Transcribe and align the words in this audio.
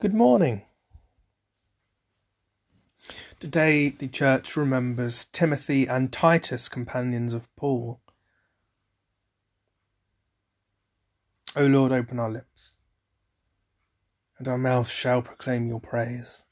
Good 0.00 0.14
morning. 0.14 0.62
Today 3.40 3.88
the 3.88 4.06
church 4.06 4.56
remembers 4.56 5.24
Timothy 5.24 5.88
and 5.88 6.12
Titus, 6.12 6.68
companions 6.68 7.34
of 7.34 7.48
Paul. 7.56 8.00
O 11.56 11.66
Lord, 11.66 11.90
open 11.90 12.20
our 12.20 12.30
lips, 12.30 12.76
and 14.38 14.46
our 14.46 14.56
mouth 14.56 14.88
shall 14.88 15.20
proclaim 15.20 15.66
your 15.66 15.80
praise. 15.80 16.44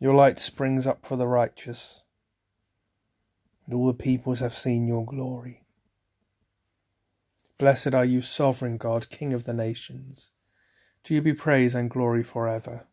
Your 0.00 0.14
light 0.14 0.38
springs 0.38 0.86
up 0.86 1.04
for 1.04 1.18
the 1.18 1.28
righteous, 1.28 2.06
and 3.66 3.74
all 3.74 3.88
the 3.88 3.92
peoples 3.92 4.40
have 4.40 4.54
seen 4.54 4.88
your 4.88 5.04
glory. 5.04 5.64
Blessed 7.58 7.92
are 7.92 8.06
you, 8.06 8.22
sovereign 8.22 8.78
God, 8.78 9.10
King 9.10 9.34
of 9.34 9.44
the 9.44 9.52
nations. 9.52 10.30
To 11.04 11.14
you 11.14 11.20
be 11.20 11.34
praise 11.34 11.74
and 11.74 11.90
glory 11.90 12.22
forever. 12.22 12.86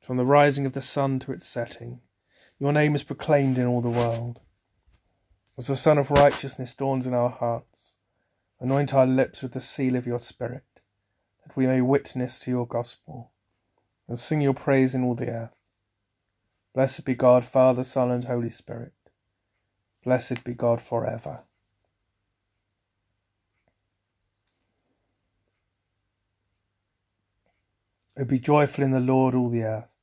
From 0.00 0.18
the 0.18 0.26
rising 0.26 0.66
of 0.66 0.74
the 0.74 0.82
sun 0.82 1.18
to 1.20 1.32
its 1.32 1.48
setting, 1.48 2.02
your 2.58 2.70
name 2.70 2.94
is 2.94 3.02
proclaimed 3.02 3.56
in 3.56 3.66
all 3.66 3.80
the 3.80 3.88
world. 3.88 4.40
As 5.56 5.68
the 5.68 5.76
sun 5.76 5.96
of 5.96 6.10
righteousness 6.10 6.74
dawns 6.74 7.06
in 7.06 7.14
our 7.14 7.30
hearts, 7.30 7.96
anoint 8.60 8.92
our 8.92 9.06
lips 9.06 9.42
with 9.42 9.52
the 9.52 9.60
seal 9.60 9.96
of 9.96 10.06
your 10.06 10.18
Spirit, 10.18 10.66
that 11.46 11.56
we 11.56 11.66
may 11.66 11.80
witness 11.80 12.38
to 12.40 12.50
your 12.50 12.66
gospel 12.66 13.32
and 14.06 14.18
sing 14.18 14.42
your 14.42 14.52
praise 14.52 14.94
in 14.94 15.02
all 15.02 15.14
the 15.14 15.30
earth. 15.30 15.58
Blessed 16.74 17.06
be 17.06 17.14
God, 17.14 17.46
Father, 17.46 17.84
Son, 17.84 18.10
and 18.10 18.24
Holy 18.24 18.50
Spirit. 18.50 18.92
Blessed 20.04 20.44
be 20.44 20.52
God 20.52 20.82
forever. 20.82 21.44
O 28.14 28.26
be 28.26 28.38
joyful 28.38 28.84
in 28.84 28.90
the 28.90 29.00
Lord, 29.00 29.34
all 29.34 29.48
the 29.48 29.62
earth. 29.62 29.96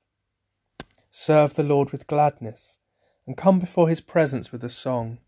Serve 1.12 1.54
the 1.54 1.62
Lord 1.62 1.92
with 1.92 2.08
gladness, 2.08 2.80
and 3.28 3.38
come 3.38 3.60
before 3.60 3.88
his 3.88 4.02
presence 4.02 4.52
with 4.52 4.64
a 4.64 4.70
song. 4.70 5.20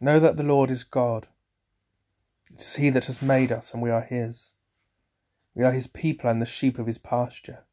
Know 0.00 0.18
that 0.18 0.38
the 0.38 0.42
Lord 0.42 0.70
is 0.70 0.82
God. 0.82 1.28
It 2.50 2.62
is 2.62 2.76
he 2.76 2.88
that 2.88 3.04
has 3.04 3.20
made 3.20 3.52
us, 3.52 3.74
and 3.74 3.82
we 3.82 3.90
are 3.90 4.00
his. 4.00 4.54
We 5.54 5.62
are 5.62 5.72
his 5.72 5.88
people 5.88 6.30
and 6.30 6.40
the 6.40 6.46
sheep 6.46 6.78
of 6.78 6.86
his 6.86 6.96
pasture. 6.96 7.66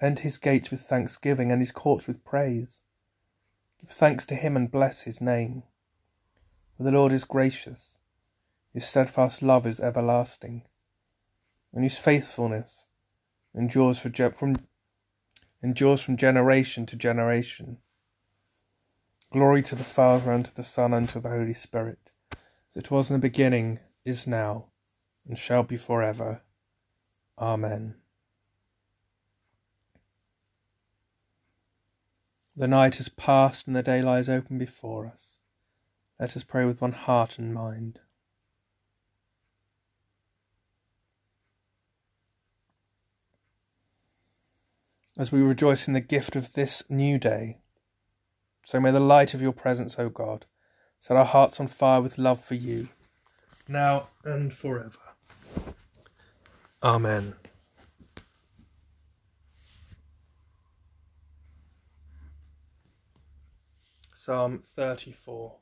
Enter 0.00 0.24
his 0.24 0.38
gates 0.38 0.72
with 0.72 0.80
thanksgiving, 0.80 1.52
and 1.52 1.60
his 1.62 1.70
courts 1.70 2.08
with 2.08 2.24
praise. 2.24 2.80
Give 3.80 3.90
thanks 3.90 4.26
to 4.26 4.34
him 4.34 4.56
and 4.56 4.68
bless 4.68 5.02
his 5.02 5.20
name. 5.20 5.62
For 6.76 6.82
the 6.82 6.90
Lord 6.90 7.12
is 7.12 7.22
gracious, 7.22 8.00
his 8.72 8.86
steadfast 8.86 9.40
love 9.40 9.68
is 9.68 9.78
everlasting 9.78 10.64
and 11.72 11.82
whose 11.82 11.98
faithfulness 11.98 12.88
endures, 13.54 13.98
from, 13.98 14.56
endures 15.62 16.02
from 16.02 16.16
generation 16.16 16.86
to 16.86 16.96
generation. 16.96 17.78
Glory 19.32 19.62
to 19.62 19.74
the 19.74 19.84
Father, 19.84 20.30
and 20.30 20.44
to 20.44 20.54
the 20.54 20.64
Son, 20.64 20.92
and 20.92 21.08
to 21.08 21.20
the 21.20 21.30
Holy 21.30 21.54
Spirit, 21.54 22.10
as 22.70 22.76
it 22.76 22.90
was 22.90 23.08
in 23.08 23.14
the 23.14 23.20
beginning, 23.20 23.78
is 24.04 24.26
now, 24.26 24.66
and 25.26 25.38
shall 25.38 25.62
be 25.62 25.76
for 25.76 26.02
ever. 26.02 26.42
Amen. 27.38 27.94
The 32.54 32.68
night 32.68 32.96
has 32.96 33.08
passed, 33.08 33.66
and 33.66 33.74
the 33.74 33.82
day 33.82 34.02
lies 34.02 34.28
open 34.28 34.58
before 34.58 35.06
us. 35.06 35.38
Let 36.20 36.36
us 36.36 36.44
pray 36.44 36.66
with 36.66 36.82
one 36.82 36.92
heart 36.92 37.38
and 37.38 37.54
mind. 37.54 38.00
As 45.18 45.30
we 45.30 45.40
rejoice 45.40 45.86
in 45.86 45.94
the 45.94 46.00
gift 46.00 46.36
of 46.36 46.52
this 46.54 46.82
new 46.88 47.18
day. 47.18 47.58
So 48.64 48.80
may 48.80 48.90
the 48.90 49.00
light 49.00 49.34
of 49.34 49.42
your 49.42 49.52
presence, 49.52 49.98
O 49.98 50.08
God, 50.08 50.46
set 50.98 51.16
our 51.16 51.24
hearts 51.24 51.60
on 51.60 51.66
fire 51.66 52.00
with 52.00 52.18
love 52.18 52.42
for 52.42 52.54
you, 52.54 52.88
now 53.68 54.08
and 54.24 54.52
forever. 54.52 54.98
Amen. 56.82 57.34
Psalm 64.14 64.60
34 64.62 65.56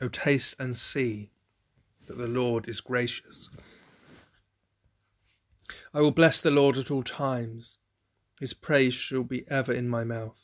O 0.00 0.08
taste 0.08 0.54
and 0.58 0.76
see 0.76 1.30
that 2.06 2.16
the 2.16 2.26
Lord 2.26 2.68
is 2.68 2.80
gracious. 2.80 3.50
I 5.94 6.00
will 6.00 6.10
bless 6.10 6.40
the 6.40 6.50
Lord 6.50 6.78
at 6.78 6.90
all 6.90 7.02
times. 7.02 7.78
His 8.40 8.54
praise 8.54 8.94
shall 8.94 9.24
be 9.24 9.44
ever 9.48 9.72
in 9.72 9.88
my 9.88 10.04
mouth. 10.04 10.40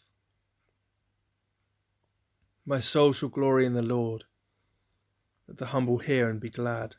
My 2.67 2.81
soul 2.81 3.13
shall 3.13 3.31
glory 3.31 3.65
in 3.65 3.73
the 3.73 3.83
Lord. 3.83 4.25
Let 5.47 5.57
the 5.57 5.67
humble 5.67 5.99
hear 5.99 6.29
and 6.29 6.39
be 6.39 6.51
glad. 6.51 6.97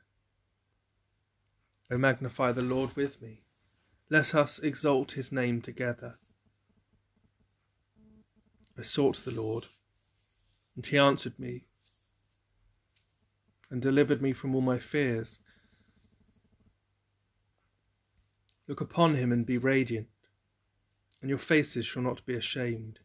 O 1.91 1.97
magnify 1.97 2.51
the 2.51 2.63
Lord 2.63 2.95
with 2.95 3.21
me. 3.21 3.43
Let 4.09 4.33
us 4.33 4.57
exalt 4.57 5.11
his 5.11 5.31
name 5.31 5.61
together. 5.61 6.17
I 8.77 8.81
sought 8.81 9.17
the 9.17 9.31
Lord, 9.31 9.65
and 10.75 10.85
he 10.85 10.97
answered 10.97 11.37
me, 11.37 11.65
and 13.69 13.81
delivered 13.81 14.21
me 14.21 14.33
from 14.33 14.55
all 14.55 14.61
my 14.61 14.79
fears. 14.79 15.41
Look 18.69 18.81
upon 18.81 19.15
him 19.15 19.31
and 19.31 19.47
be 19.47 19.57
radiant, 19.57 20.09
and 21.21 21.29
your 21.29 21.39
faces 21.39 21.87
shall 21.87 22.03
not 22.03 22.23
be 22.27 22.35
ashamed. 22.35 22.99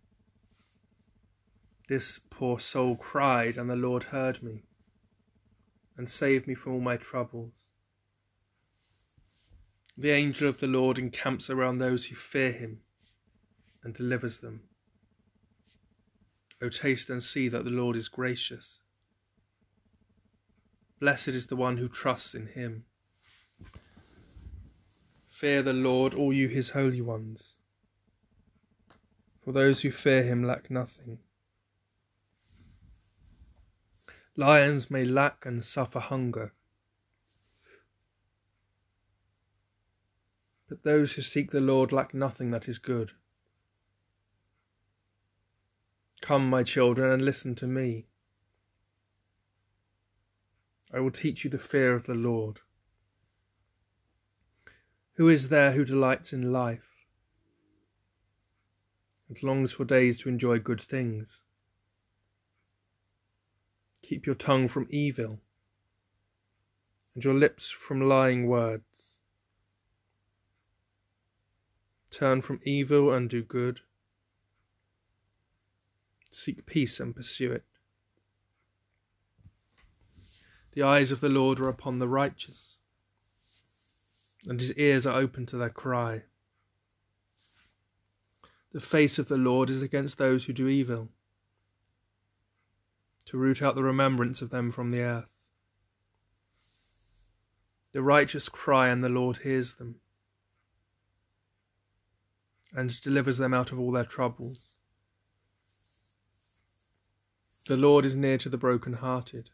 This 1.88 2.18
poor 2.18 2.58
soul 2.58 2.96
cried, 2.96 3.56
and 3.56 3.70
the 3.70 3.74
Lord 3.74 4.04
heard 4.04 4.42
me, 4.42 4.64
and 5.96 6.08
saved 6.08 6.46
me 6.46 6.54
from 6.54 6.74
all 6.74 6.80
my 6.82 6.98
troubles. 6.98 7.68
The 9.96 10.10
angel 10.10 10.48
of 10.48 10.60
the 10.60 10.66
Lord 10.66 10.98
encamps 10.98 11.48
around 11.48 11.78
those 11.78 12.04
who 12.04 12.14
fear 12.14 12.52
him, 12.52 12.82
and 13.82 13.94
delivers 13.94 14.40
them. 14.40 14.68
O 16.60 16.68
taste 16.68 17.08
and 17.08 17.22
see 17.22 17.48
that 17.48 17.64
the 17.64 17.70
Lord 17.70 17.96
is 17.96 18.08
gracious. 18.08 18.80
Blessed 21.00 21.28
is 21.28 21.46
the 21.46 21.56
one 21.56 21.78
who 21.78 21.88
trusts 21.88 22.34
in 22.34 22.48
him. 22.48 22.84
Fear 25.34 25.64
the 25.64 25.72
Lord, 25.72 26.14
all 26.14 26.32
you 26.32 26.46
his 26.46 26.70
holy 26.70 27.00
ones, 27.00 27.56
for 29.42 29.50
those 29.50 29.80
who 29.80 29.90
fear 29.90 30.22
him 30.22 30.44
lack 30.44 30.70
nothing. 30.70 31.18
Lions 34.36 34.92
may 34.92 35.04
lack 35.04 35.44
and 35.44 35.64
suffer 35.64 35.98
hunger, 35.98 36.52
but 40.68 40.84
those 40.84 41.14
who 41.14 41.22
seek 41.22 41.50
the 41.50 41.60
Lord 41.60 41.90
lack 41.90 42.14
nothing 42.14 42.50
that 42.50 42.68
is 42.68 42.78
good. 42.78 43.10
Come, 46.22 46.48
my 46.48 46.62
children, 46.62 47.10
and 47.10 47.24
listen 47.24 47.56
to 47.56 47.66
me. 47.66 48.06
I 50.92 51.00
will 51.00 51.10
teach 51.10 51.42
you 51.42 51.50
the 51.50 51.58
fear 51.58 51.96
of 51.96 52.06
the 52.06 52.14
Lord. 52.14 52.60
Who 55.14 55.28
is 55.28 55.48
there 55.48 55.72
who 55.72 55.84
delights 55.84 56.32
in 56.32 56.52
life 56.52 57.06
and 59.28 59.40
longs 59.44 59.72
for 59.72 59.84
days 59.84 60.18
to 60.18 60.28
enjoy 60.28 60.58
good 60.58 60.80
things? 60.80 61.42
Keep 64.02 64.26
your 64.26 64.34
tongue 64.34 64.66
from 64.66 64.88
evil 64.90 65.40
and 67.14 67.24
your 67.24 67.34
lips 67.34 67.70
from 67.70 68.00
lying 68.00 68.48
words. 68.48 69.20
Turn 72.10 72.40
from 72.40 72.60
evil 72.64 73.12
and 73.12 73.30
do 73.30 73.42
good. 73.42 73.80
Seek 76.28 76.66
peace 76.66 76.98
and 76.98 77.14
pursue 77.14 77.52
it. 77.52 77.64
The 80.72 80.82
eyes 80.82 81.12
of 81.12 81.20
the 81.20 81.28
Lord 81.28 81.60
are 81.60 81.68
upon 81.68 82.00
the 82.00 82.08
righteous 82.08 82.78
and 84.46 84.60
his 84.60 84.74
ears 84.74 85.06
are 85.06 85.18
open 85.18 85.46
to 85.46 85.56
their 85.56 85.70
cry. 85.70 86.22
The 88.72 88.80
face 88.80 89.18
of 89.18 89.28
the 89.28 89.38
Lord 89.38 89.70
is 89.70 89.82
against 89.82 90.18
those 90.18 90.44
who 90.44 90.52
do 90.52 90.68
evil, 90.68 91.08
to 93.26 93.38
root 93.38 93.62
out 93.62 93.74
the 93.74 93.84
remembrance 93.84 94.42
of 94.42 94.50
them 94.50 94.70
from 94.70 94.90
the 94.90 95.00
earth. 95.00 95.28
The 97.92 98.02
righteous 98.02 98.48
cry, 98.48 98.88
and 98.88 99.04
the 99.04 99.08
Lord 99.08 99.36
hears 99.36 99.74
them, 99.74 100.00
and 102.74 103.00
delivers 103.00 103.38
them 103.38 103.54
out 103.54 103.70
of 103.70 103.78
all 103.78 103.92
their 103.92 104.04
troubles. 104.04 104.58
The 107.66 107.76
Lord 107.76 108.04
is 108.04 108.16
near 108.16 108.36
to 108.38 108.48
the 108.48 108.58
broken-hearted, 108.58 109.50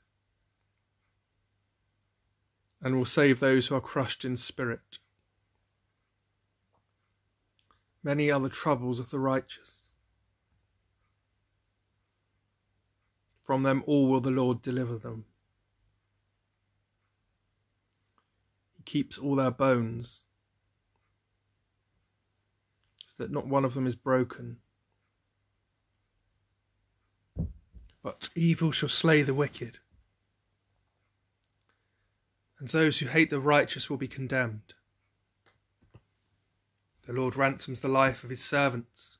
and 2.82 2.96
will 2.96 3.04
save 3.04 3.40
those 3.40 3.66
who 3.66 3.74
are 3.74 3.80
crushed 3.80 4.24
in 4.24 4.36
spirit. 4.36 4.98
Many 8.02 8.30
are 8.30 8.40
the 8.40 8.48
troubles 8.48 8.98
of 8.98 9.10
the 9.10 9.18
righteous. 9.18 9.90
From 13.44 13.62
them 13.62 13.82
all 13.86 14.08
will 14.08 14.20
the 14.20 14.30
Lord 14.30 14.62
deliver 14.62 14.96
them. 14.96 15.26
He 18.76 18.82
keeps 18.84 19.18
all 19.18 19.36
their 19.36 19.50
bones, 19.50 20.22
so 23.06 23.22
that 23.22 23.30
not 23.30 23.46
one 23.46 23.64
of 23.64 23.74
them 23.74 23.86
is 23.86 23.96
broken. 23.96 24.56
But 28.02 28.30
evil 28.34 28.72
shall 28.72 28.88
slay 28.88 29.20
the 29.20 29.34
wicked 29.34 29.78
and 32.60 32.68
those 32.68 32.98
who 32.98 33.06
hate 33.06 33.30
the 33.30 33.40
righteous 33.40 33.88
will 33.88 33.96
be 33.96 34.06
condemned. 34.06 34.74
The 37.06 37.14
Lord 37.14 37.34
ransoms 37.34 37.80
the 37.80 37.88
life 37.88 38.22
of 38.22 38.30
his 38.30 38.44
servants, 38.44 39.16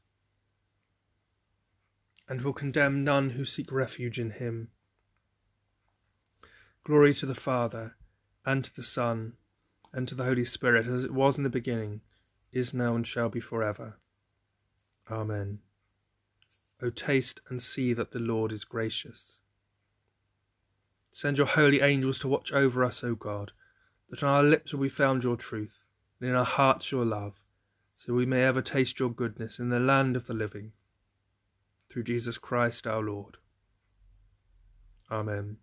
and 2.29 2.43
will 2.43 2.53
condemn 2.53 3.03
none 3.03 3.31
who 3.31 3.45
seek 3.47 3.73
refuge 3.73 4.21
in 4.21 4.31
him. 4.31 4.69
Glory 6.85 7.15
to 7.15 7.27
the 7.27 7.35
Father, 7.35 7.97
and 8.45 8.63
to 8.63 8.77
the 8.77 8.83
Son, 8.83 9.33
and 9.93 10.07
to 10.07 10.15
the 10.15 10.25
Holy 10.25 10.45
Spirit, 10.45 10.87
as 10.87 11.03
it 11.03 11.11
was 11.11 11.39
in 11.39 11.43
the 11.43 11.51
beginning, 11.51 12.03
is 12.53 12.75
now, 12.75 12.95
and 12.95 13.07
shall 13.07 13.31
be 13.31 13.41
for 13.41 13.63
ever. 13.63 13.97
Amen. 15.11 15.61
O 16.83 16.91
taste 16.91 17.41
and 17.49 17.61
see 17.61 17.95
that 17.95 18.11
the 18.11 18.19
Lord 18.19 18.53
is 18.53 18.65
gracious. 18.65 19.41
Send 21.11 21.39
your 21.39 21.47
holy 21.47 21.81
angels 21.81 22.19
to 22.21 22.29
watch 22.29 22.53
over 22.53 22.85
us, 22.85 23.03
O 23.03 23.15
God, 23.15 23.53
that 24.09 24.23
on 24.23 24.29
our 24.29 24.43
lips 24.43 24.73
will 24.73 24.83
be 24.83 24.89
found 24.89 25.25
your 25.25 25.37
truth, 25.37 25.85
and 26.21 26.31
in 26.31 26.37
our 26.37 26.45
hearts 26.45 26.93
your 26.93 27.05
love, 27.05 27.35
so 27.95 28.15
we 28.15 28.27
may 28.27 28.45
ever 28.45 28.63
taste 28.63 28.99
your 28.99 29.11
goodness 29.11 29.59
in 29.59 29.69
the 29.69 29.81
land 29.81 30.17
of 30.17 30.27
the 30.27 30.35
living. 30.35 30.73
Through 31.89 32.05
Jesus 32.05 32.39
Christ 32.39 32.87
our 32.87 33.03
Lord. 33.03 33.39
Amen. 35.11 35.57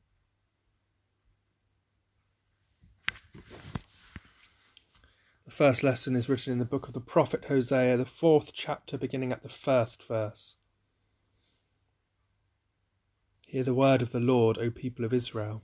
The 5.46 5.52
first 5.52 5.82
lesson 5.82 6.18
is 6.18 6.28
written 6.28 6.52
in 6.52 6.60
the 6.60 6.66
book 6.66 6.90
of 6.90 6.94
the 6.94 7.00
prophet 7.00 7.46
Hosea, 7.46 7.96
the 7.96 8.06
fourth 8.06 8.52
chapter, 8.54 8.98
beginning 8.98 9.32
at 9.32 9.44
the 9.44 9.50
first 9.50 10.04
verse. 10.04 10.58
Hear 13.50 13.64
the 13.64 13.74
word 13.74 14.02
of 14.02 14.12
the 14.12 14.20
Lord, 14.20 14.58
O 14.58 14.70
people 14.70 15.06
of 15.06 15.14
Israel. 15.14 15.64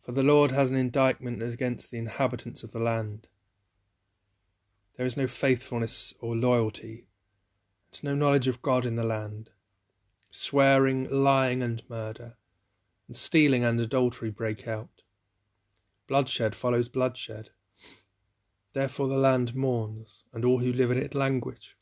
For 0.00 0.12
the 0.12 0.22
Lord 0.22 0.50
has 0.50 0.70
an 0.70 0.76
indictment 0.76 1.42
against 1.42 1.90
the 1.90 1.98
inhabitants 1.98 2.62
of 2.62 2.72
the 2.72 2.78
land. 2.80 3.28
There 4.96 5.04
is 5.04 5.18
no 5.18 5.26
faithfulness 5.26 6.14
or 6.18 6.34
loyalty, 6.34 7.04
and 7.92 8.02
no 8.02 8.14
knowledge 8.14 8.48
of 8.48 8.62
God 8.62 8.86
in 8.86 8.94
the 8.94 9.04
land. 9.04 9.50
Swearing, 10.30 11.06
lying, 11.10 11.62
and 11.62 11.82
murder, 11.90 12.38
and 13.06 13.14
stealing 13.14 13.62
and 13.62 13.78
adultery 13.78 14.30
break 14.30 14.66
out. 14.66 15.02
Bloodshed 16.08 16.54
follows 16.54 16.88
bloodshed. 16.88 17.50
Therefore 18.72 19.08
the 19.08 19.18
land 19.18 19.54
mourns, 19.54 20.24
and 20.32 20.46
all 20.46 20.60
who 20.60 20.72
live 20.72 20.90
in 20.90 20.96
it 20.96 21.14
languish, 21.14 21.76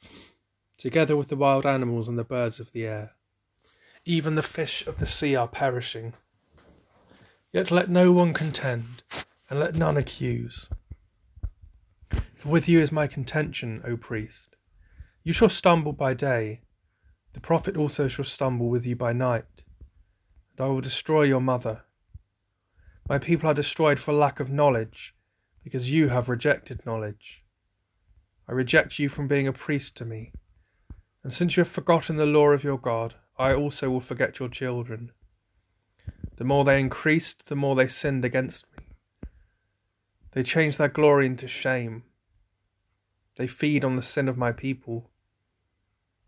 together 0.76 1.16
with 1.16 1.28
the 1.28 1.36
wild 1.36 1.64
animals 1.64 2.08
and 2.08 2.18
the 2.18 2.24
birds 2.24 2.58
of 2.58 2.72
the 2.72 2.84
air. 2.84 3.12
Even 4.08 4.36
the 4.36 4.42
fish 4.42 4.86
of 4.86 4.96
the 4.96 5.04
sea 5.04 5.36
are 5.36 5.46
perishing. 5.46 6.14
Yet 7.52 7.70
let 7.70 7.90
no 7.90 8.10
one 8.10 8.32
contend, 8.32 9.02
and 9.50 9.60
let 9.60 9.74
none 9.74 9.98
accuse. 9.98 10.70
For 12.34 12.48
with 12.48 12.66
you 12.66 12.80
is 12.80 12.90
my 12.90 13.06
contention, 13.06 13.82
O 13.84 13.98
priest. 13.98 14.56
You 15.24 15.34
shall 15.34 15.50
stumble 15.50 15.92
by 15.92 16.14
day, 16.14 16.62
the 17.34 17.40
prophet 17.40 17.76
also 17.76 18.08
shall 18.08 18.24
stumble 18.24 18.70
with 18.70 18.86
you 18.86 18.96
by 18.96 19.12
night, 19.12 19.44
and 20.56 20.66
I 20.66 20.68
will 20.68 20.80
destroy 20.80 21.24
your 21.24 21.42
mother. 21.42 21.82
My 23.10 23.18
people 23.18 23.50
are 23.50 23.52
destroyed 23.52 24.00
for 24.00 24.14
lack 24.14 24.40
of 24.40 24.48
knowledge, 24.48 25.14
because 25.62 25.90
you 25.90 26.08
have 26.08 26.30
rejected 26.30 26.80
knowledge. 26.86 27.44
I 28.48 28.52
reject 28.52 28.98
you 28.98 29.10
from 29.10 29.28
being 29.28 29.46
a 29.46 29.52
priest 29.52 29.96
to 29.96 30.06
me, 30.06 30.32
and 31.22 31.34
since 31.34 31.58
you 31.58 31.62
have 31.62 31.70
forgotten 31.70 32.16
the 32.16 32.24
law 32.24 32.52
of 32.52 32.64
your 32.64 32.78
God, 32.78 33.14
I 33.40 33.54
also 33.54 33.88
will 33.88 34.00
forget 34.00 34.40
your 34.40 34.48
children. 34.48 35.12
The 36.38 36.44
more 36.44 36.64
they 36.64 36.80
increased, 36.80 37.46
the 37.46 37.54
more 37.54 37.76
they 37.76 37.86
sinned 37.86 38.24
against 38.24 38.64
me. 38.76 38.84
They 40.32 40.42
changed 40.42 40.76
their 40.78 40.88
glory 40.88 41.26
into 41.26 41.46
shame. 41.46 42.02
They 43.36 43.46
feed 43.46 43.84
on 43.84 43.94
the 43.94 44.02
sin 44.02 44.28
of 44.28 44.36
my 44.36 44.50
people. 44.50 45.10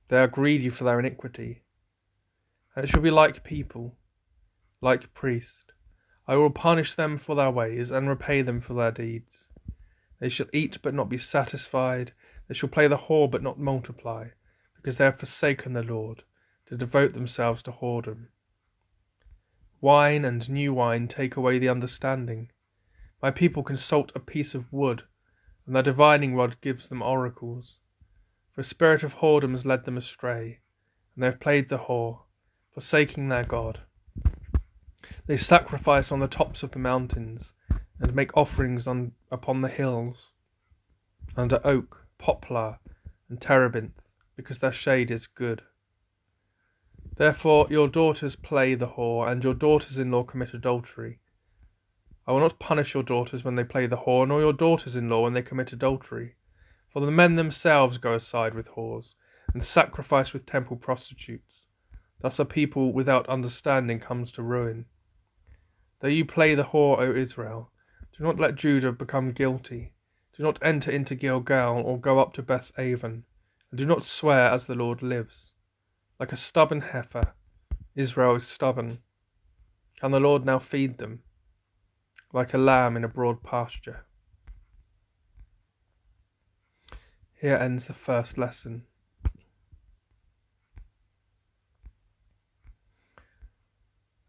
They 0.06 0.18
are 0.18 0.28
greedy 0.28 0.68
for 0.68 0.84
their 0.84 1.00
iniquity. 1.00 1.62
And 2.76 2.84
it 2.84 2.88
shall 2.88 3.02
be 3.02 3.10
like 3.10 3.42
people, 3.42 3.96
like 4.80 5.12
priest. 5.12 5.72
I 6.28 6.36
will 6.36 6.50
punish 6.50 6.94
them 6.94 7.18
for 7.18 7.34
their 7.34 7.50
ways 7.50 7.90
and 7.90 8.08
repay 8.08 8.42
them 8.42 8.60
for 8.60 8.74
their 8.74 8.92
deeds. 8.92 9.48
They 10.20 10.28
shall 10.28 10.46
eat 10.52 10.78
but 10.80 10.94
not 10.94 11.08
be 11.08 11.18
satisfied. 11.18 12.12
They 12.46 12.54
shall 12.54 12.68
play 12.68 12.86
the 12.86 12.96
whore 12.96 13.28
but 13.28 13.42
not 13.42 13.58
multiply, 13.58 14.28
because 14.76 14.96
they 14.96 15.04
have 15.04 15.18
forsaken 15.18 15.72
the 15.72 15.82
Lord 15.82 16.22
to 16.70 16.76
devote 16.76 17.12
themselves 17.14 17.64
to 17.64 17.72
whoredom. 17.72 18.28
Wine 19.80 20.24
and 20.24 20.48
new 20.48 20.72
wine 20.72 21.08
take 21.08 21.34
away 21.34 21.58
the 21.58 21.68
understanding. 21.68 22.48
My 23.20 23.32
people 23.32 23.64
consult 23.64 24.12
a 24.14 24.20
piece 24.20 24.54
of 24.54 24.72
wood, 24.72 25.02
and 25.66 25.74
their 25.74 25.82
divining 25.82 26.36
rod 26.36 26.56
gives 26.60 26.88
them 26.88 27.02
oracles. 27.02 27.78
For 28.54 28.60
a 28.60 28.64
spirit 28.64 29.02
of 29.02 29.14
whoredom 29.14 29.50
has 29.50 29.66
led 29.66 29.84
them 29.84 29.98
astray, 29.98 30.60
and 31.16 31.24
they 31.24 31.26
have 31.26 31.40
played 31.40 31.68
the 31.68 31.78
whore, 31.78 32.20
forsaking 32.72 33.28
their 33.28 33.44
God. 33.44 33.80
They 35.26 35.38
sacrifice 35.38 36.12
on 36.12 36.20
the 36.20 36.28
tops 36.28 36.62
of 36.62 36.70
the 36.70 36.78
mountains, 36.78 37.52
and 37.98 38.14
make 38.14 38.36
offerings 38.36 38.86
on, 38.86 39.10
upon 39.32 39.60
the 39.60 39.68
hills, 39.68 40.28
under 41.36 41.60
oak, 41.66 42.06
poplar, 42.18 42.78
and 43.28 43.40
terebinth, 43.40 44.00
because 44.36 44.60
their 44.60 44.72
shade 44.72 45.10
is 45.10 45.26
good. 45.26 45.62
Therefore 47.20 47.66
your 47.68 47.86
daughters 47.86 48.34
play 48.34 48.74
the 48.74 48.92
whore, 48.92 49.30
and 49.30 49.44
your 49.44 49.52
daughters 49.52 49.98
in 49.98 50.10
law 50.10 50.24
commit 50.24 50.54
adultery. 50.54 51.18
I 52.26 52.32
will 52.32 52.40
not 52.40 52.58
punish 52.58 52.94
your 52.94 53.02
daughters 53.02 53.44
when 53.44 53.56
they 53.56 53.62
play 53.62 53.86
the 53.86 53.98
whore, 53.98 54.26
nor 54.26 54.40
your 54.40 54.54
daughters 54.54 54.96
in 54.96 55.10
law 55.10 55.24
when 55.24 55.34
they 55.34 55.42
commit 55.42 55.70
adultery. 55.70 56.36
For 56.90 57.04
the 57.04 57.10
men 57.10 57.36
themselves 57.36 57.98
go 57.98 58.14
aside 58.14 58.54
with 58.54 58.68
whores, 58.68 59.16
and 59.52 59.62
sacrifice 59.62 60.32
with 60.32 60.46
temple 60.46 60.78
prostitutes. 60.78 61.66
Thus 62.22 62.38
a 62.38 62.46
people 62.46 62.90
without 62.90 63.28
understanding 63.28 64.00
comes 64.00 64.32
to 64.32 64.42
ruin. 64.42 64.86
Though 66.00 66.08
you 66.08 66.24
play 66.24 66.54
the 66.54 66.64
whore, 66.64 67.00
O 67.00 67.14
Israel, 67.14 67.70
do 68.16 68.24
not 68.24 68.40
let 68.40 68.54
Judah 68.54 68.92
become 68.92 69.32
guilty. 69.32 69.92
Do 70.38 70.42
not 70.42 70.58
enter 70.62 70.90
into 70.90 71.14
Gilgal 71.14 71.82
or 71.82 72.00
go 72.00 72.18
up 72.18 72.32
to 72.32 72.42
Beth 72.42 72.72
Aven, 72.78 73.24
and 73.70 73.76
do 73.76 73.84
not 73.84 74.04
swear 74.04 74.48
as 74.48 74.64
the 74.64 74.74
Lord 74.74 75.02
lives. 75.02 75.52
Like 76.20 76.32
a 76.32 76.36
stubborn 76.36 76.82
heifer, 76.82 77.32
Israel 77.96 78.36
is 78.36 78.46
stubborn. 78.46 78.98
Can 79.98 80.10
the 80.10 80.20
Lord 80.20 80.44
now 80.44 80.58
feed 80.58 80.98
them? 80.98 81.22
Like 82.30 82.52
a 82.52 82.58
lamb 82.58 82.94
in 82.94 83.04
a 83.04 83.08
broad 83.08 83.42
pasture. 83.42 84.04
Here 87.32 87.56
ends 87.56 87.86
the 87.86 87.94
first 87.94 88.36
lesson. 88.36 88.82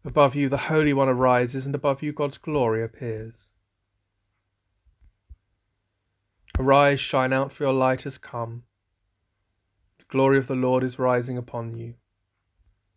Above 0.02 0.34
you 0.34 0.48
the 0.48 0.56
Holy 0.56 0.94
One 0.94 1.10
arises, 1.10 1.66
and 1.66 1.74
above 1.74 2.02
you 2.02 2.14
God's 2.14 2.38
glory 2.38 2.82
appears. 2.82 3.50
Arise, 6.58 7.00
shine 7.00 7.34
out, 7.34 7.52
for 7.52 7.64
your 7.64 7.74
light 7.74 8.04
has 8.04 8.16
come 8.16 8.62
glory 10.12 10.36
of 10.36 10.46
the 10.46 10.54
Lord 10.54 10.84
is 10.84 10.98
rising 10.98 11.38
upon 11.38 11.74
you. 11.74 11.94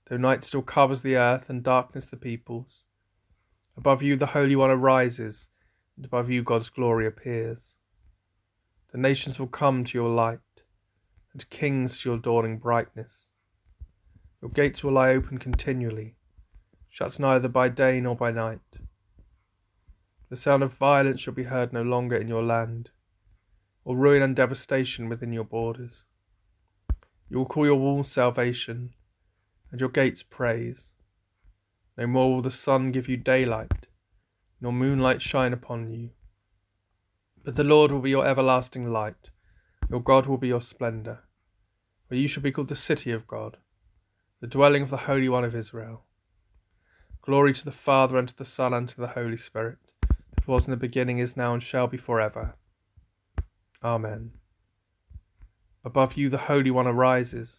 Though 0.10 0.17
night 0.17 0.43
still 0.43 0.62
covers 0.62 1.01
the 1.01 1.15
earth 1.15 1.45
and 1.50 1.63
darkness 1.63 2.07
the 2.07 2.17
peoples, 2.17 2.84
above 3.77 4.03
you 4.03 4.17
the 4.17 4.25
Holy 4.25 4.53
One 4.53 4.69
arises, 4.69 5.48
and 5.95 6.05
above 6.05 6.29
you 6.29 6.43
God's 6.43 6.69
glory 6.69 7.07
appears. 7.07 7.75
The 8.91 8.98
nations 8.98 9.39
will 9.39 9.48
come 9.48 9.86
to 9.86 9.98
your 9.98 10.10
light, 10.10 10.39
and 11.31 11.50
kings 11.50 12.00
to 12.00 12.10
your 12.10 12.17
dawning 12.17 12.57
brightness. 12.57 13.27
Your 14.41 14.51
gates 14.51 14.84
will 14.84 14.91
lie 14.91 15.12
open 15.12 15.38
continually, 15.38 16.17
shut 16.89 17.17
neither 17.17 17.48
by 17.48 17.69
day 17.69 18.01
nor 18.01 18.17
by 18.17 18.31
night. 18.31 18.60
The 20.29 20.36
sound 20.36 20.63
of 20.63 20.74
violence 20.74 21.22
shall 21.22 21.34
be 21.34 21.43
heard 21.43 21.72
no 21.72 21.81
longer 21.81 22.17
in 22.17 22.27
your 22.27 22.43
land, 22.43 22.89
or 23.86 23.95
ruin 23.95 24.22
and 24.22 24.36
devastation 24.36 25.07
within 25.07 25.31
your 25.31 25.45
borders. 25.45 26.03
You 27.29 27.38
will 27.38 27.46
call 27.46 27.65
your 27.65 27.75
walls 27.75 28.12
salvation, 28.12 28.94
and 29.72 29.79
your 29.79 29.89
gates 29.89 30.24
praise. 30.24 30.89
No 31.98 32.08
more 32.08 32.36
will 32.36 32.41
the 32.41 32.51
sun 32.51 32.91
give 32.91 33.10
you 33.10 33.17
daylight, 33.17 33.88
nor 34.62 34.72
moonlight 34.72 35.22
shine 35.22 35.53
upon 35.53 35.91
you. 35.91 36.12
But 37.44 37.55
the 37.55 37.63
Lord 37.63 37.91
will 37.91 38.01
be 38.01 38.10
your 38.10 38.27
everlasting 38.27 38.91
light, 38.91 39.29
your 39.89 40.01
God 40.01 40.27
will 40.27 40.38
be 40.38 40.48
your 40.48 40.62
splendour, 40.62 41.24
where 42.08 42.20
you 42.20 42.27
shall 42.27 42.44
be 42.44 42.51
called 42.51 42.67
the 42.67 42.75
city 42.75 43.12
of 43.12 43.27
God, 43.27 43.58
the 44.41 44.48
dwelling 44.48 44.84
of 44.84 44.89
the 44.89 44.98
Holy 44.98 45.29
One 45.29 45.44
of 45.44 45.55
Israel. 45.55 46.03
Glory 47.22 47.53
to 47.53 47.65
the 47.65 47.72
Father, 47.72 48.17
and 48.17 48.27
to 48.27 48.38
the 48.38 48.46
Son, 48.46 48.74
and 48.74 48.88
to 48.89 49.01
the 49.01 49.08
Holy 49.08 49.38
Spirit, 49.38 49.79
as 50.38 50.48
was 50.48 50.65
in 50.65 50.72
the 50.72 50.77
beginning, 50.77 51.17
is 51.17 51.36
now, 51.36 51.53
and 51.53 51.63
shall 51.63 51.88
be 51.88 51.98
for 51.98 52.22
ever. 52.22 52.55
Amen. 53.84 54.32
Above 55.86 56.18
you 56.18 56.32
the 56.32 56.39
Holy 56.39 56.72
One 56.72 56.88
arises, 56.88 57.58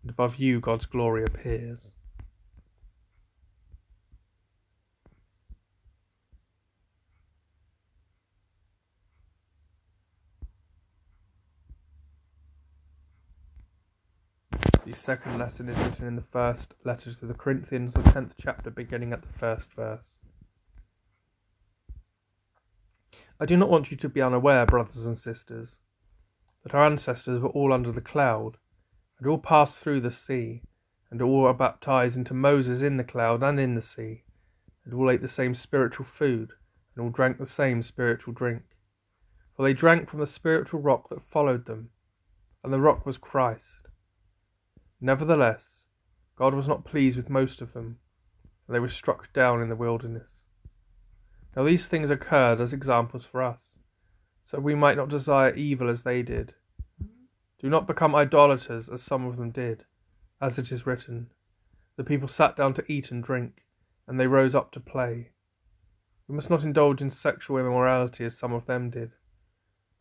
and 0.00 0.10
above 0.10 0.36
you 0.36 0.60
God's 0.60 0.86
glory 0.86 1.22
appears. 1.24 1.88
The 14.86 14.94
second 14.94 15.38
lesson 15.38 15.68
is 15.68 15.76
written 15.76 16.06
in 16.06 16.16
the 16.16 16.22
first 16.22 16.74
letter 16.84 17.12
to 17.12 17.26
the 17.26 17.34
Corinthians, 17.34 17.92
the 17.92 18.02
tenth 18.02 18.32
chapter, 18.40 18.70
beginning 18.70 19.12
at 19.12 19.20
the 19.20 19.38
first 19.38 19.66
verse. 19.76 20.16
I 23.38 23.44
do 23.44 23.58
not 23.58 23.68
want 23.68 23.90
you 23.90 23.98
to 23.98 24.08
be 24.08 24.22
unaware, 24.22 24.64
brothers 24.64 25.04
and 25.04 25.16
sisters, 25.16 25.76
that 26.62 26.74
our 26.74 26.84
ancestors 26.84 27.40
were 27.40 27.48
all 27.48 27.72
under 27.72 27.92
the 27.92 28.00
cloud, 28.00 28.56
and 29.18 29.26
all 29.26 29.38
passed 29.38 29.76
through 29.76 30.00
the 30.00 30.12
sea, 30.12 30.62
and 31.10 31.20
all 31.20 31.42
were 31.42 31.54
baptized 31.54 32.16
into 32.16 32.34
Moses 32.34 32.82
in 32.82 32.96
the 32.96 33.04
cloud 33.04 33.42
and 33.42 33.58
in 33.58 33.74
the 33.74 33.82
sea, 33.82 34.24
and 34.84 34.94
all 34.94 35.10
ate 35.10 35.22
the 35.22 35.28
same 35.28 35.54
spiritual 35.54 36.06
food, 36.06 36.52
and 36.94 37.04
all 37.04 37.10
drank 37.10 37.38
the 37.38 37.46
same 37.46 37.82
spiritual 37.82 38.32
drink. 38.32 38.62
For 39.56 39.62
they 39.62 39.74
drank 39.74 40.08
from 40.08 40.20
the 40.20 40.26
spiritual 40.26 40.80
rock 40.80 41.08
that 41.10 41.22
followed 41.30 41.66
them, 41.66 41.90
and 42.62 42.72
the 42.72 42.80
rock 42.80 43.04
was 43.04 43.18
Christ. 43.18 43.88
Nevertheless, 45.00 45.84
God 46.36 46.54
was 46.54 46.68
not 46.68 46.84
pleased 46.84 47.16
with 47.16 47.28
most 47.28 47.60
of 47.60 47.72
them, 47.72 47.98
and 48.66 48.74
they 48.74 48.80
were 48.80 48.88
struck 48.88 49.32
down 49.32 49.60
in 49.62 49.68
the 49.68 49.76
wilderness. 49.76 50.42
Now 51.56 51.64
these 51.64 51.88
things 51.88 52.10
occurred 52.10 52.60
as 52.60 52.72
examples 52.72 53.24
for 53.24 53.42
us, 53.42 53.69
so 54.50 54.58
we 54.58 54.74
might 54.74 54.96
not 54.96 55.08
desire 55.08 55.54
evil 55.54 55.88
as 55.88 56.02
they 56.02 56.22
did. 56.22 56.52
Do 57.60 57.70
not 57.70 57.86
become 57.86 58.16
idolaters 58.16 58.88
as 58.88 59.00
some 59.00 59.24
of 59.24 59.36
them 59.36 59.52
did, 59.52 59.84
as 60.40 60.58
it 60.58 60.72
is 60.72 60.84
written, 60.84 61.30
The 61.96 62.02
people 62.02 62.26
sat 62.26 62.56
down 62.56 62.74
to 62.74 62.92
eat 62.92 63.12
and 63.12 63.22
drink, 63.22 63.62
and 64.08 64.18
they 64.18 64.26
rose 64.26 64.56
up 64.56 64.72
to 64.72 64.80
play. 64.80 65.30
We 66.26 66.34
must 66.34 66.50
not 66.50 66.64
indulge 66.64 67.00
in 67.00 67.12
sexual 67.12 67.58
immorality 67.58 68.24
as 68.24 68.36
some 68.36 68.52
of 68.52 68.66
them 68.66 68.90
did, 68.90 69.12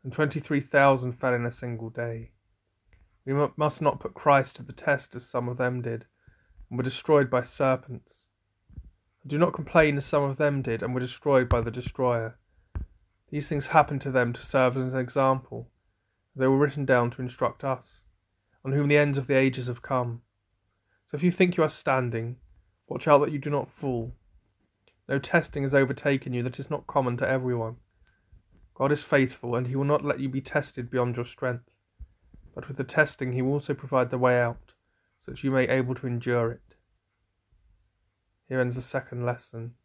and 0.03 0.11
twenty 0.11 0.39
three 0.39 0.61
thousand 0.61 1.19
fell 1.19 1.35
in 1.35 1.45
a 1.45 1.51
single 1.51 1.91
day. 1.91 2.31
We 3.25 3.33
must 3.55 3.83
not 3.83 3.99
put 3.99 4.15
Christ 4.15 4.55
to 4.55 4.63
the 4.63 4.73
test 4.73 5.15
as 5.15 5.27
some 5.27 5.47
of 5.47 5.57
them 5.57 5.83
did, 5.83 6.07
and 6.69 6.77
were 6.79 6.83
destroyed 6.83 7.29
by 7.29 7.43
serpents. 7.43 8.25
Do 9.27 9.37
not 9.37 9.53
complain 9.53 9.97
as 9.97 10.05
some 10.05 10.23
of 10.23 10.37
them 10.37 10.63
did, 10.63 10.81
and 10.81 10.95
were 10.95 11.01
destroyed 11.01 11.49
by 11.49 11.61
the 11.61 11.69
destroyer. 11.69 12.39
These 13.31 13.47
things 13.47 13.67
happened 13.67 14.01
to 14.01 14.11
them 14.11 14.33
to 14.33 14.45
serve 14.45 14.77
as 14.77 14.93
an 14.93 14.99
example. 14.99 15.69
They 16.35 16.47
were 16.47 16.57
written 16.57 16.85
down 16.85 17.11
to 17.11 17.21
instruct 17.21 17.63
us, 17.63 18.03
on 18.65 18.71
whom 18.71 18.87
the 18.87 18.97
ends 18.97 19.17
of 19.17 19.27
the 19.27 19.35
ages 19.35 19.67
have 19.67 19.81
come. 19.81 20.21
So 21.07 21.17
if 21.17 21.23
you 21.23 21.31
think 21.31 21.57
you 21.57 21.63
are 21.63 21.69
standing, 21.69 22.37
watch 22.87 23.07
out 23.07 23.19
that 23.19 23.31
you 23.31 23.39
do 23.39 23.49
not 23.49 23.71
fall. 23.71 24.13
No 25.07 25.19
testing 25.19 25.63
has 25.63 25.75
overtaken 25.75 26.33
you 26.33 26.43
that 26.43 26.59
is 26.59 26.69
not 26.69 26.87
common 26.87 27.17
to 27.17 27.27
everyone. 27.27 27.77
God 28.75 28.91
is 28.91 29.03
faithful, 29.03 29.55
and 29.55 29.67
he 29.67 29.75
will 29.75 29.85
not 29.85 30.05
let 30.05 30.19
you 30.19 30.29
be 30.29 30.41
tested 30.41 30.89
beyond 30.89 31.15
your 31.15 31.25
strength 31.25 31.69
but 32.59 32.67
with 32.67 32.75
the 32.75 32.83
testing 32.83 33.31
he 33.31 33.41
will 33.41 33.53
also 33.53 33.73
provide 33.73 34.09
the 34.09 34.17
way 34.17 34.37
out, 34.37 34.73
so 35.21 35.31
that 35.31 35.43
you 35.43 35.49
may 35.49 35.65
be 35.65 35.71
able 35.71 35.95
to 35.95 36.07
endure 36.07 36.51
it. 36.51 36.75
Here 38.49 38.59
ends 38.59 38.75
the 38.75 38.81
second 38.81 39.25
lesson. 39.25 39.75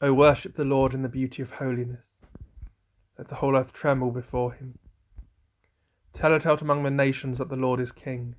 O 0.00 0.12
worship 0.12 0.54
the 0.54 0.64
Lord 0.64 0.94
in 0.94 1.02
the 1.02 1.08
beauty 1.08 1.42
of 1.42 1.50
holiness. 1.50 2.06
Let 3.18 3.28
the 3.28 3.34
whole 3.36 3.56
earth 3.56 3.72
tremble 3.72 4.12
before 4.12 4.52
him. 4.52 4.78
Tell 6.12 6.32
it 6.34 6.46
out 6.46 6.62
among 6.62 6.84
the 6.84 6.90
nations 6.90 7.38
that 7.38 7.48
the 7.48 7.56
Lord 7.56 7.80
is 7.80 7.90
King 7.90 8.36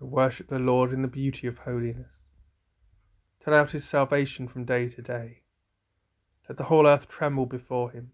and 0.00 0.12
worship 0.12 0.46
the 0.46 0.60
Lord 0.60 0.92
in 0.92 1.02
the 1.02 1.08
beauty 1.08 1.48
of 1.48 1.58
holiness. 1.58 2.20
Tell 3.40 3.52
out 3.52 3.72
his 3.72 3.84
salvation 3.84 4.46
from 4.46 4.64
day 4.64 4.88
to 4.88 5.02
day. 5.02 5.42
Let 6.48 6.56
the 6.56 6.64
whole 6.64 6.86
earth 6.86 7.08
tremble 7.08 7.46
before 7.46 7.90
him. 7.90 8.12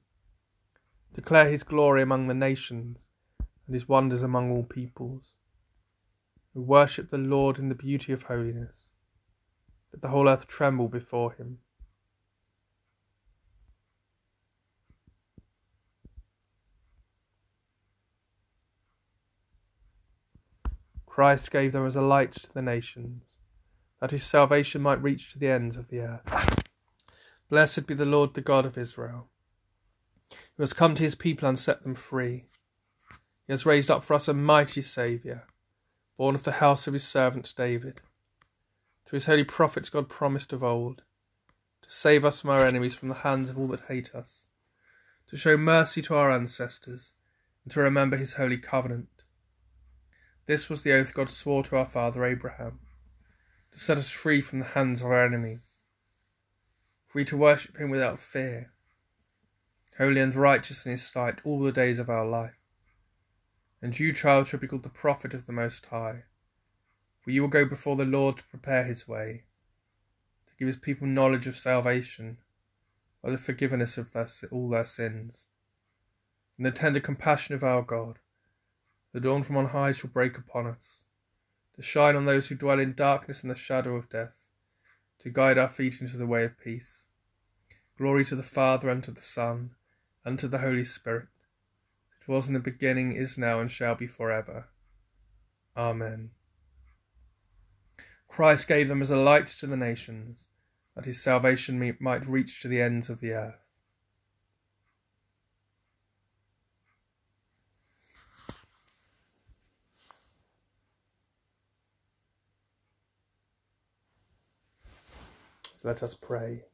Declare 1.15 1.51
his 1.51 1.63
glory 1.63 2.03
among 2.03 2.27
the 2.27 2.35
nations 2.35 3.01
and 3.39 3.75
his 3.75 3.87
wonders 3.87 4.23
among 4.23 4.51
all 4.51 4.65
peoples. 4.65 5.37
We 6.55 6.63
worship 6.63 7.11
the 7.11 7.19
Lord 7.19 7.59
in 7.59 7.69
the 7.69 7.75
beauty 7.75 8.13
of 8.13 8.25
holiness. 8.25 8.77
Let 9.93 10.01
the 10.01 10.09
whole 10.09 10.29
earth 10.29 10.47
tremble 10.47 10.89
before 10.89 11.35
him. 11.35 11.59
Christ 21.15 21.53
gave 21.53 21.71
them 21.71 21.87
as 21.87 21.95
a 21.95 22.03
light 22.03 22.33
to 22.33 22.53
the 22.53 22.61
nations, 22.61 23.23
that 24.01 24.11
his 24.11 24.25
salvation 24.25 24.83
might 24.83 25.01
reach 25.01 25.31
to 25.31 25.39
the 25.39 25.47
ends 25.47 25.77
of 25.77 25.87
the 25.87 26.01
earth. 26.01 26.65
Blessed 27.49 27.87
be 27.87 27.95
the 27.95 28.05
Lord, 28.05 28.35
the 28.35 28.41
God 28.41 28.67
of 28.67 28.77
Israel, 28.77 29.29
who 30.57 30.65
has 30.65 30.73
come 30.73 30.97
to 30.97 31.05
his 31.05 31.15
people 31.15 31.49
and 31.49 31.57
set 31.57 31.85
them 31.85 31.95
free. 31.95 32.47
He 33.47 33.53
has 33.53 33.65
raised 33.65 33.93
up 33.93 34.03
for 34.03 34.15
us 34.15 34.27
a 34.27 34.35
mighty 34.35 34.83
Saviour, 34.83 35.47
born 36.17 36.35
of 36.35 36.43
the 36.43 36.59
house 36.59 36.89
of 36.89 36.95
his 36.95 37.07
servant 37.07 37.55
David. 37.57 38.01
Through 39.07 39.19
his 39.19 39.27
holy 39.27 39.45
prophets, 39.45 39.91
God 39.91 40.09
promised 40.09 40.53
of 40.53 40.65
old 40.65 41.03
to 41.83 41.91
save 41.93 42.25
us 42.25 42.41
from 42.41 42.51
our 42.51 42.67
enemies, 42.67 42.97
from 42.97 43.09
the 43.09 43.15
hands 43.15 43.51
of 43.51 43.57
all 43.57 43.69
that 43.69 43.87
hate 43.87 44.17
us, 44.17 44.49
to 45.29 45.37
show 45.37 45.57
mercy 45.57 46.03
to 46.03 46.17
our 46.17 46.33
ancestors, 46.33 47.15
and 47.63 47.73
to 47.73 47.79
remember 47.79 48.17
his 48.17 48.33
holy 48.33 48.59
covenant 48.59 49.14
this 50.47 50.69
was 50.69 50.83
the 50.83 50.93
oath 50.93 51.15
God 51.15 51.31
swore 51.31 51.63
to 51.65 51.77
our 51.77 51.87
father 51.87 52.25
Abraham, 52.25 52.81
to 53.73 53.81
set 53.81 53.97
us 53.97 54.11
free 54.11 54.41
from 54.41 54.59
the 54.59 54.67
hands 54.67 55.01
of 55.01 55.07
our 55.07 55.25
enemies, 55.25 55.77
free 57.07 57.25
to 57.25 57.37
worship 57.37 57.79
him 57.79 57.91
without 57.91 58.19
fear, 58.19 58.73
holy 59.99 60.21
and 60.21 60.35
righteous 60.35 60.85
in 60.85 60.93
his 60.93 61.07
sight 61.07 61.41
all 61.45 61.61
the 61.61 61.73
days 61.73 61.99
of 61.99 62.11
our 62.11 62.27
life. 62.27 62.59
And 63.81 63.99
you, 63.99 64.13
child, 64.13 64.49
shall 64.49 64.61
be 64.61 64.67
called 64.67 64.83
the 64.83 64.89
prophet 64.89 65.35
of 65.35 65.47
the 65.47 65.53
Most 65.53 65.87
High, 65.87 66.25
for 67.21 67.31
you 67.31 67.43
will 67.43 67.49
go 67.49 67.65
before 67.65 67.97
the 67.97 68.05
Lord 68.05 68.39
to 68.39 68.45
prepare 68.45 68.85
his 68.85 69.09
way, 69.09 69.45
to 70.47 70.53
give 70.59 70.67
his 70.67 70.77
people 70.77 71.07
knowledge 71.07 71.47
of 71.47 71.57
salvation, 71.57 72.39
by 73.23 73.31
the 73.31 73.39
forgiveness 73.39 73.97
of 73.97 74.13
their, 74.13 74.27
all 74.51 74.69
their 74.69 74.85
sins, 74.85 75.47
and 76.59 76.67
the 76.67 76.71
tender 76.71 77.01
compassion 77.01 77.55
of 77.55 77.65
our 77.65 77.81
God 77.81 78.19
the 79.15 79.21
dawn 79.21 79.45
from 79.45 79.57
on 79.57 79.67
high 79.67 79.93
shall 79.93 80.11
break 80.11 80.37
upon 80.37 80.67
us, 80.67 81.05
to 81.77 81.83
shine 81.83 82.17
on 82.17 82.25
those 82.25 82.49
who 82.49 82.57
dwell 82.57 82.81
in 82.81 82.93
darkness 82.93 83.43
and 83.43 83.51
the 83.51 83.55
shadow 83.55 83.95
of 83.95 84.11
death, 84.11 84.45
to 85.21 85.31
guide 85.31 85.57
our 85.57 85.69
feet 85.69 86.01
into 86.01 86.17
the 86.17 86.27
way 86.27 86.45
of 86.45 86.59
peace. 86.59 87.07
Glory 87.97 88.25
to 88.25 88.35
the 88.35 88.43
Father, 88.43 88.91
and 88.91 89.05
to 89.05 89.13
the 89.13 89.23
Son, 89.23 89.71
and 90.25 90.37
to 90.37 90.49
the 90.49 90.59
Holy 90.59 90.83
Spirit. 90.83 91.29
It 92.21 92.27
was 92.27 92.49
in 92.49 92.55
the 92.55 92.61
beginning, 92.61 93.13
is 93.13 93.39
now, 93.39 93.61
and 93.61 93.71
shall 93.71 93.95
be 93.95 94.09
for 94.09 94.33
ever. 94.33 94.67
Amen. 95.77 96.31
Christ 98.27 98.67
gave 98.67 98.89
them 98.89 99.01
as 99.01 99.13
a 99.13 99.17
light 99.17 99.47
to 99.47 99.69
the 99.69 99.77
nations, 99.77 100.49
that 100.97 101.05
his 101.05 101.23
salvation 101.23 101.97
might 102.01 102.29
reach 102.29 102.61
to 102.63 102.69
the 102.69 102.83
ends 102.83 103.09
of 103.09 103.21
the 103.21 103.31
earth. 103.31 103.64
Let 115.85 116.03
us 116.03 116.15
pray. 116.15 116.65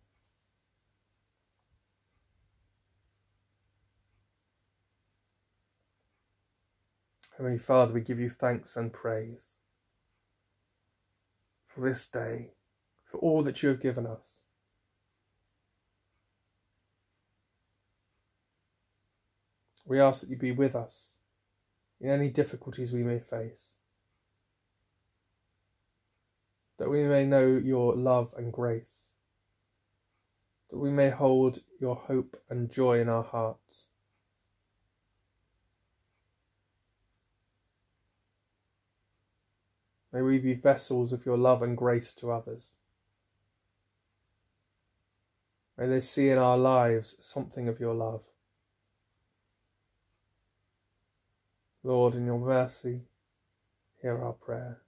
Heavenly 7.36 7.58
Father, 7.58 7.92
we 7.92 8.02
give 8.02 8.20
you 8.20 8.30
thanks 8.30 8.76
and 8.76 8.92
praise 8.92 9.54
for 11.66 11.80
this 11.80 12.06
day, 12.06 12.52
for 13.04 13.18
all 13.18 13.42
that 13.42 13.62
you 13.62 13.70
have 13.70 13.80
given 13.80 14.06
us. 14.06 14.44
We 19.84 20.00
ask 20.00 20.20
that 20.20 20.30
you 20.30 20.36
be 20.36 20.52
with 20.52 20.76
us 20.76 21.16
in 22.00 22.10
any 22.10 22.28
difficulties 22.28 22.92
we 22.92 23.02
may 23.02 23.18
face, 23.18 23.76
that 26.80 26.88
we 26.88 27.04
may 27.04 27.26
know 27.26 27.46
your 27.62 27.94
love 27.94 28.32
and 28.38 28.50
grace, 28.50 29.10
that 30.70 30.78
we 30.78 30.90
may 30.90 31.10
hold 31.10 31.60
your 31.78 31.94
hope 31.94 32.40
and 32.48 32.70
joy 32.70 32.98
in 32.98 33.06
our 33.06 33.22
hearts. 33.22 33.90
May 40.10 40.22
we 40.22 40.38
be 40.38 40.54
vessels 40.54 41.12
of 41.12 41.26
your 41.26 41.36
love 41.36 41.60
and 41.60 41.76
grace 41.76 42.14
to 42.14 42.32
others. 42.32 42.76
May 45.76 45.86
they 45.86 46.00
see 46.00 46.30
in 46.30 46.38
our 46.38 46.56
lives 46.56 47.14
something 47.20 47.68
of 47.68 47.78
your 47.78 47.94
love. 47.94 48.22
Lord, 51.84 52.14
in 52.14 52.24
your 52.24 52.38
mercy, 52.40 53.02
hear 54.00 54.18
our 54.18 54.32
prayer. 54.32 54.80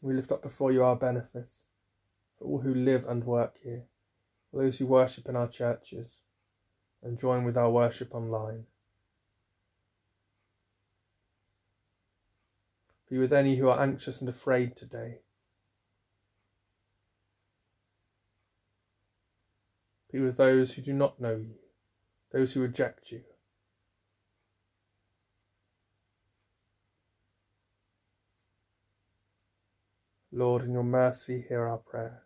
We 0.00 0.14
lift 0.14 0.32
up 0.32 0.42
before 0.42 0.72
you 0.72 0.84
our 0.84 0.96
benefice 0.96 1.66
for 2.38 2.44
all 2.44 2.60
who 2.60 2.74
live 2.74 3.06
and 3.06 3.24
work 3.24 3.56
here, 3.62 3.84
for 4.50 4.62
those 4.62 4.78
who 4.78 4.86
worship 4.86 5.28
in 5.28 5.36
our 5.36 5.48
churches 5.48 6.22
and 7.02 7.18
join 7.18 7.44
with 7.44 7.56
our 7.56 7.70
worship 7.70 8.14
online. 8.14 8.66
Be 13.08 13.18
with 13.18 13.32
any 13.32 13.56
who 13.56 13.68
are 13.68 13.80
anxious 13.80 14.20
and 14.20 14.28
afraid 14.28 14.76
today. 14.76 15.20
Be 20.12 20.20
with 20.20 20.36
those 20.36 20.72
who 20.72 20.82
do 20.82 20.92
not 20.92 21.20
know 21.20 21.36
you, 21.36 21.56
those 22.32 22.52
who 22.52 22.60
reject 22.60 23.12
you. 23.12 23.22
Lord, 30.36 30.64
in 30.64 30.74
your 30.74 30.84
mercy, 30.84 31.46
hear 31.48 31.66
our 31.66 31.78
prayer. 31.78 32.24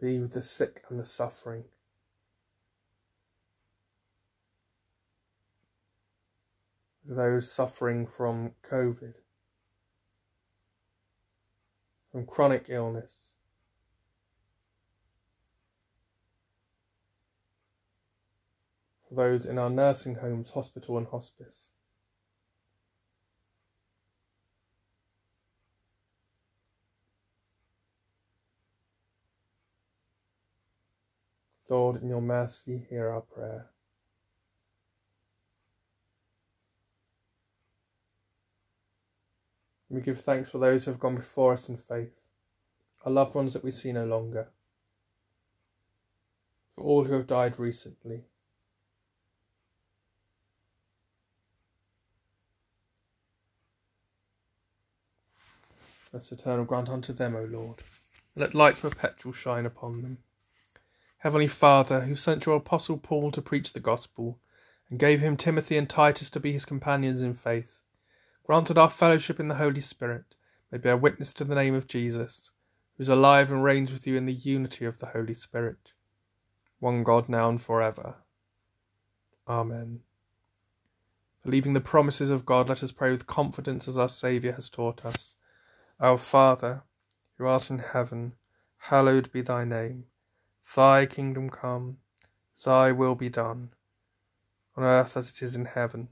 Be 0.00 0.20
with 0.20 0.32
the 0.32 0.44
sick 0.44 0.84
and 0.88 1.00
the 1.00 1.04
suffering. 1.04 1.64
Those 7.04 7.50
suffering 7.50 8.06
from 8.06 8.52
COVID, 8.62 9.14
from 12.12 12.26
chronic 12.26 12.66
illness, 12.68 13.32
for 19.08 19.16
those 19.16 19.46
in 19.46 19.58
our 19.58 19.70
nursing 19.70 20.14
homes, 20.14 20.50
hospital, 20.50 20.96
and 20.96 21.08
hospice. 21.08 21.70
Lord, 31.68 32.02
in 32.02 32.08
your 32.08 32.22
mercy, 32.22 32.86
hear 32.88 33.10
our 33.10 33.20
prayer. 33.20 33.66
We 39.90 40.00
give 40.00 40.20
thanks 40.20 40.48
for 40.50 40.58
those 40.58 40.84
who 40.84 40.90
have 40.90 41.00
gone 41.00 41.16
before 41.16 41.54
us 41.54 41.68
in 41.68 41.76
faith, 41.76 42.20
our 43.04 43.12
loved 43.12 43.34
ones 43.34 43.52
that 43.54 43.64
we 43.64 43.70
see 43.70 43.92
no 43.92 44.04
longer, 44.04 44.48
for 46.70 46.84
all 46.84 47.04
who 47.04 47.14
have 47.14 47.26
died 47.26 47.58
recently. 47.58 48.24
Bless 56.10 56.32
eternal 56.32 56.64
grant 56.64 56.88
unto 56.88 57.12
them, 57.12 57.36
O 57.36 57.44
Lord. 57.44 57.76
Let 58.34 58.54
light 58.54 58.76
perpetual 58.76 59.32
shine 59.32 59.66
upon 59.66 60.02
them. 60.02 60.18
Heavenly 61.18 61.48
Father, 61.48 62.02
who 62.02 62.14
sent 62.14 62.46
your 62.46 62.56
Apostle 62.56 62.96
Paul 62.96 63.32
to 63.32 63.42
preach 63.42 63.72
the 63.72 63.80
gospel, 63.80 64.38
and 64.88 65.00
gave 65.00 65.20
him 65.20 65.36
Timothy 65.36 65.76
and 65.76 65.90
Titus 65.90 66.30
to 66.30 66.38
be 66.38 66.52
his 66.52 66.64
companions 66.64 67.22
in 67.22 67.34
faith, 67.34 67.80
grant 68.44 68.68
that 68.68 68.78
our 68.78 68.88
fellowship 68.88 69.40
in 69.40 69.48
the 69.48 69.56
Holy 69.56 69.80
Spirit 69.80 70.36
may 70.70 70.78
bear 70.78 70.96
witness 70.96 71.34
to 71.34 71.44
the 71.44 71.56
name 71.56 71.74
of 71.74 71.88
Jesus, 71.88 72.52
who 72.96 73.02
is 73.02 73.08
alive 73.08 73.50
and 73.50 73.64
reigns 73.64 73.92
with 73.92 74.06
you 74.06 74.16
in 74.16 74.26
the 74.26 74.32
unity 74.32 74.84
of 74.84 74.98
the 74.98 75.06
Holy 75.06 75.34
Spirit, 75.34 75.92
one 76.78 77.02
God 77.02 77.28
now 77.28 77.48
and 77.48 77.60
forever. 77.60 78.14
Amen. 79.48 80.00
Believing 81.42 81.72
the 81.72 81.80
promises 81.80 82.30
of 82.30 82.46
God, 82.46 82.68
let 82.68 82.82
us 82.84 82.92
pray 82.92 83.10
with 83.10 83.26
confidence 83.26 83.88
as 83.88 83.96
our 83.96 84.08
Saviour 84.08 84.52
has 84.52 84.70
taught 84.70 85.04
us. 85.04 85.34
Our 85.98 86.18
Father, 86.18 86.84
who 87.36 87.46
art 87.46 87.70
in 87.70 87.80
heaven, 87.80 88.34
hallowed 88.76 89.32
be 89.32 89.40
thy 89.40 89.64
name. 89.64 90.04
Thy 90.76 91.06
kingdom 91.06 91.50
come, 91.50 91.98
thy 92.64 92.92
will 92.92 93.14
be 93.14 93.28
done, 93.28 93.70
on 94.76 94.84
earth 94.84 95.16
as 95.16 95.30
it 95.30 95.42
is 95.42 95.56
in 95.56 95.64
heaven. 95.64 96.08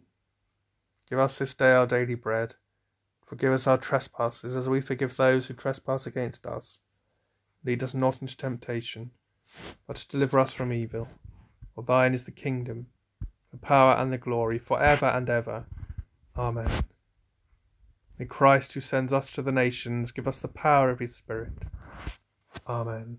Give 1.08 1.18
us 1.18 1.38
this 1.38 1.54
day 1.54 1.72
our 1.72 1.86
daily 1.86 2.14
bread. 2.14 2.54
Forgive 3.26 3.52
us 3.52 3.66
our 3.66 3.78
trespasses 3.78 4.56
as 4.56 4.68
we 4.68 4.80
forgive 4.80 5.16
those 5.16 5.46
who 5.46 5.54
trespass 5.54 6.06
against 6.06 6.46
us. 6.46 6.80
Lead 7.64 7.82
us 7.82 7.94
not 7.94 8.20
into 8.20 8.36
temptation, 8.36 9.10
but 9.86 10.06
deliver 10.08 10.38
us 10.38 10.52
from 10.52 10.72
evil. 10.72 11.08
For 11.74 11.82
thine 11.82 12.14
is 12.14 12.24
the 12.24 12.30
kingdom, 12.30 12.86
the 13.50 13.58
power, 13.58 13.94
and 13.94 14.12
the 14.12 14.18
glory, 14.18 14.58
for 14.58 14.80
ever 14.80 15.06
and 15.06 15.28
ever. 15.28 15.66
Amen. 16.36 16.84
May 18.18 18.26
Christ, 18.26 18.72
who 18.72 18.80
sends 18.80 19.12
us 19.12 19.28
to 19.32 19.42
the 19.42 19.52
nations, 19.52 20.12
give 20.12 20.26
us 20.26 20.38
the 20.38 20.48
power 20.48 20.90
of 20.90 21.00
his 21.00 21.14
Spirit. 21.14 21.52
Amen. 22.66 23.18